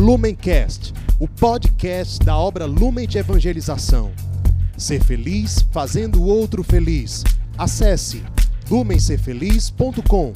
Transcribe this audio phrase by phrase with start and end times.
[0.00, 4.10] Lumencast, o podcast da obra Lumen de Evangelização.
[4.74, 7.22] Ser feliz fazendo o outro feliz.
[7.58, 8.22] Acesse
[8.70, 10.32] lumencerfeliz.com.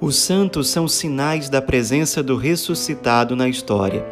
[0.00, 4.04] Os santos são sinais da presença do ressuscitado na história.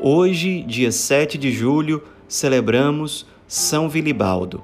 [0.00, 4.62] Hoje, dia 7 de julho, celebramos São Vilibaldo.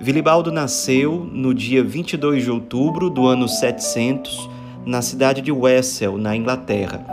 [0.00, 4.50] Vilibaldo nasceu no dia 22 de outubro do ano 700,
[4.84, 7.06] na cidade de Wesel, na Inglaterra.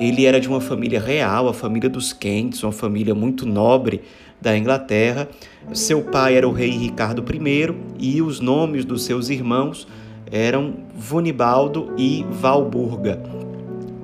[0.00, 4.02] Ele era de uma família real, a família dos Kents, uma família muito nobre
[4.40, 5.28] da Inglaterra.
[5.72, 9.86] Seu pai era o rei Ricardo I e os nomes dos seus irmãos
[10.28, 13.22] eram Vunibaldo e Valburga.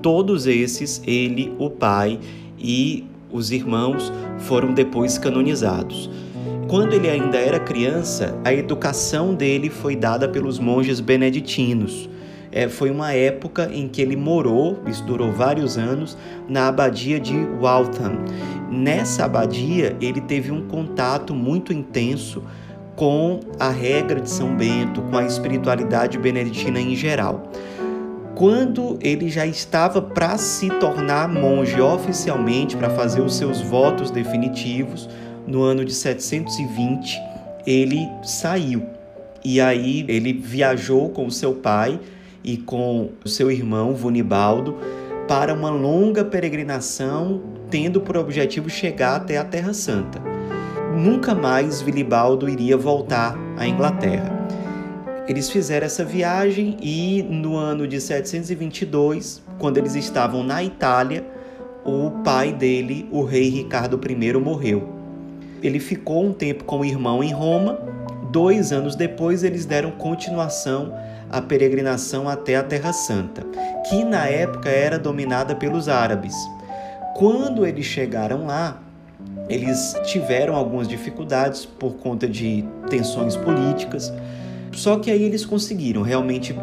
[0.00, 2.20] Todos esses, ele, o pai
[2.56, 6.08] e os irmãos, foram depois canonizados.
[6.70, 12.08] Quando ele ainda era criança, a educação dele foi dada pelos monges beneditinos.
[12.52, 16.16] É, foi uma época em que ele morou, isso durou vários anos,
[16.48, 18.20] na abadia de Waltham.
[18.70, 22.40] Nessa abadia, ele teve um contato muito intenso
[22.94, 27.50] com a regra de São Bento, com a espiritualidade beneditina em geral.
[28.36, 35.08] Quando ele já estava para se tornar monge oficialmente, para fazer os seus votos definitivos,
[35.46, 37.18] no ano de 720,
[37.66, 38.82] ele saiu.
[39.44, 41.98] E aí ele viajou com seu pai
[42.44, 44.76] e com seu irmão Vunibaldo
[45.26, 50.30] para uma longa peregrinação, tendo por objetivo chegar até a Terra Santa
[51.00, 54.38] nunca mais Vilibaldo iria voltar à Inglaterra.
[55.28, 61.24] Eles fizeram essa viagem e no ano de 722, quando eles estavam na Itália,
[61.84, 64.99] o pai dele, o rei Ricardo I, morreu.
[65.62, 67.78] Ele ficou um tempo com o irmão em Roma.
[68.30, 70.94] Dois anos depois, eles deram continuação
[71.30, 73.42] à peregrinação até a Terra Santa,
[73.88, 76.34] que na época era dominada pelos árabes.
[77.14, 78.80] Quando eles chegaram lá,
[79.48, 84.12] eles tiveram algumas dificuldades por conta de tensões políticas,
[84.72, 86.54] só que aí eles conseguiram realmente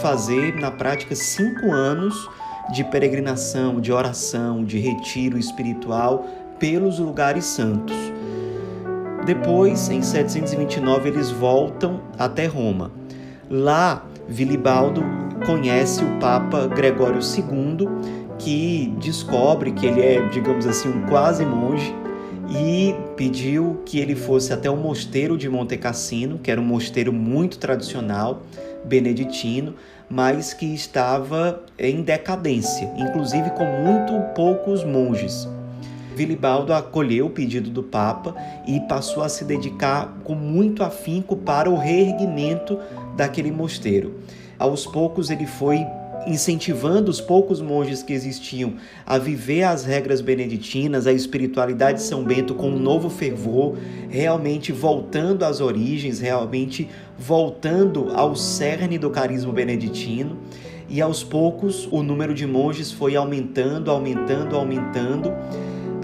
[0.00, 2.14] fazer na prática cinco anos
[2.72, 6.26] de peregrinação, de oração, de retiro espiritual
[6.58, 7.96] pelos lugares santos.
[9.26, 12.92] Depois, em 729, eles voltam até Roma.
[13.50, 15.02] Lá, Vilibaldo
[15.44, 17.88] conhece o Papa Gregório II,
[18.38, 21.92] que descobre que ele é, digamos assim, um quase monge
[22.48, 27.12] e pediu que ele fosse até o mosteiro de Monte Cassino, que era um mosteiro
[27.12, 28.42] muito tradicional,
[28.84, 29.74] beneditino,
[30.08, 35.48] mas que estava em decadência, inclusive com muito poucos monges.
[36.16, 38.34] Vilibaldo acolheu o pedido do Papa
[38.66, 42.78] e passou a se dedicar com muito afinco para o reerguimento
[43.14, 44.14] daquele mosteiro.
[44.58, 45.84] Aos poucos ele foi
[46.26, 52.24] incentivando os poucos monges que existiam a viver as regras beneditinas, a espiritualidade de São
[52.24, 53.76] Bento com um novo fervor,
[54.08, 56.88] realmente voltando às origens, realmente
[57.18, 60.38] voltando ao cerne do carisma beneditino.
[60.88, 65.32] E aos poucos o número de monges foi aumentando, aumentando, aumentando,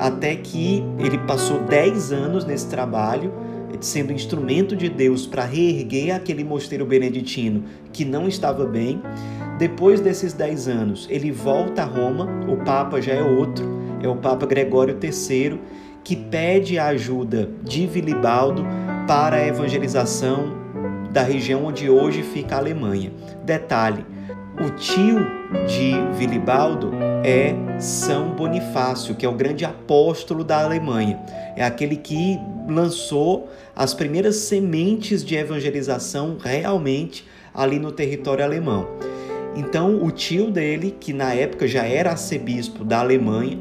[0.03, 3.33] até que ele passou 10 anos nesse trabalho
[3.81, 9.03] sendo instrumento de Deus para reerguer aquele mosteiro beneditino que não estava bem.
[9.59, 13.65] Depois desses dez anos, ele volta a Roma, o Papa já é outro,
[14.03, 15.61] é o Papa Gregório III,
[16.05, 18.65] que pede a ajuda de Vilibaldo
[19.07, 20.61] para a evangelização
[21.11, 23.13] da região onde hoje fica a Alemanha.
[23.45, 24.05] Detalhe:
[24.65, 25.19] o tio
[25.67, 26.91] de Vilibaldo
[27.25, 31.21] é São Bonifácio, que é o grande apóstolo da Alemanha.
[31.57, 32.39] É aquele que
[32.69, 38.89] lançou as primeiras sementes de evangelização realmente ali no território alemão.
[39.55, 43.59] Então, o tio dele, que na época já era arcebispo da Alemanha,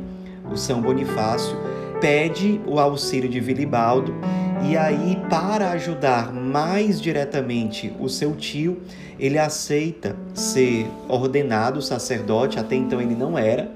[0.51, 1.55] o São Bonifácio,
[1.99, 4.16] pede o auxílio de Vilibaldo
[4.63, 8.81] e aí, para ajudar mais diretamente o seu tio,
[9.19, 13.69] ele aceita ser ordenado sacerdote, até então ele não era.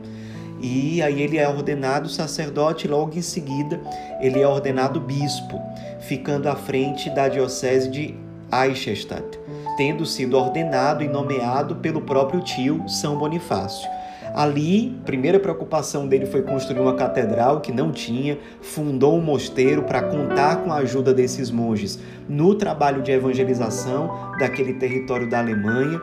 [0.61, 3.79] E aí ele é ordenado sacerdote logo em seguida
[4.21, 5.61] ele é ordenado bispo,
[5.99, 8.15] ficando à frente da diocese de
[8.51, 9.45] Eichstätt
[9.75, 13.89] tendo sido ordenado e nomeado pelo próprio tio São Bonifácio.
[14.35, 19.83] Ali, a primeira preocupação dele foi construir uma catedral que não tinha, fundou um mosteiro
[19.83, 21.97] para contar com a ajuda desses monges
[22.27, 26.01] no trabalho de evangelização daquele território da Alemanha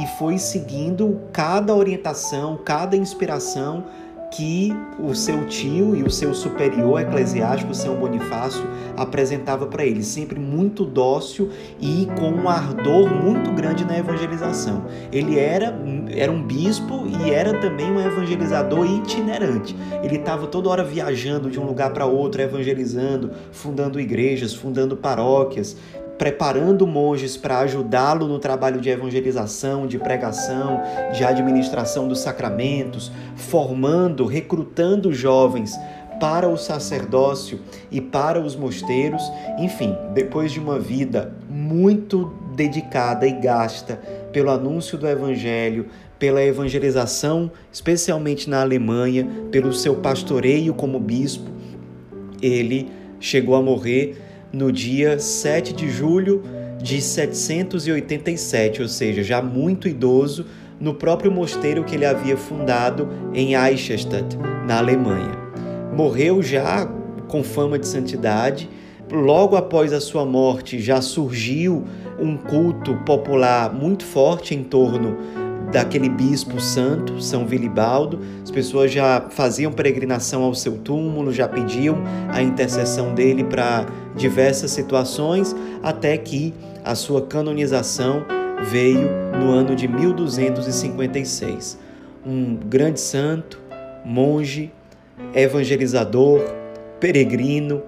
[0.00, 3.84] e foi seguindo cada orientação, cada inspiração
[4.36, 8.62] que o seu tio e o seu superior eclesiástico, São Bonifácio,
[8.94, 11.50] apresentava para ele, sempre muito dócil
[11.80, 14.84] e com um ardor muito grande na evangelização.
[15.10, 15.74] Ele era,
[16.10, 19.74] era um bispo e era também um evangelizador itinerante.
[20.02, 25.76] Ele estava toda hora viajando de um lugar para outro, evangelizando, fundando igrejas, fundando paróquias,
[26.18, 30.80] preparando monges para ajudá-lo no trabalho de evangelização, de pregação,
[31.12, 35.78] de administração dos sacramentos, formando, recrutando jovens
[36.18, 37.60] para o sacerdócio
[37.90, 39.22] e para os mosteiros.
[39.58, 43.96] Enfim, depois de uma vida muito dedicada e gasta
[44.32, 45.86] pelo anúncio do evangelho,
[46.18, 51.50] pela evangelização, especialmente na Alemanha, pelo seu pastoreio como bispo,
[52.40, 52.90] ele
[53.20, 54.25] chegou a morrer
[54.56, 56.42] no dia 7 de julho
[56.82, 60.46] de 787, ou seja, já muito idoso,
[60.80, 65.36] no próprio mosteiro que ele havia fundado em Eichstätt, na Alemanha.
[65.94, 66.86] Morreu já
[67.28, 68.68] com fama de santidade.
[69.12, 71.84] Logo após a sua morte, já surgiu
[72.18, 75.18] um culto popular muito forte em torno
[75.70, 78.20] daquele bispo santo, São Vilibaldo.
[78.42, 84.70] As pessoas já faziam peregrinação ao seu túmulo, já pediam a intercessão dele para diversas
[84.70, 86.54] situações, até que
[86.84, 88.24] a sua canonização
[88.70, 89.08] veio
[89.38, 91.78] no ano de 1256.
[92.24, 93.60] Um grande santo,
[94.04, 94.72] monge,
[95.34, 96.42] evangelizador,
[96.98, 97.82] peregrino,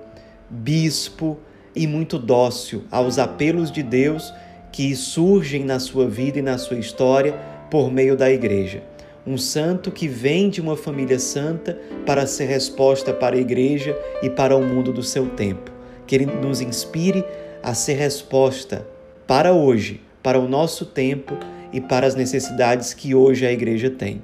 [0.51, 1.39] bispo
[1.75, 4.33] e muito dócil aos apelos de Deus
[4.73, 7.35] que surgem na sua vida e na sua história
[7.71, 8.83] por meio da Igreja.
[9.27, 14.31] Um santo que vem de uma família santa para ser resposta para a Igreja e
[14.31, 15.71] para o mundo do seu tempo.
[16.07, 17.25] Que ele nos inspire
[17.63, 18.87] a ser resposta
[19.27, 21.37] para hoje, para o nosso tempo
[21.73, 24.23] e para as necessidades que hoje a Igreja tem.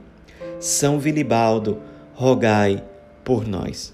[0.59, 1.79] São Vilibaldo,
[2.15, 2.83] rogai
[3.23, 3.94] por nós.